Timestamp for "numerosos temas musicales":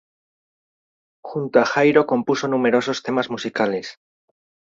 2.53-3.87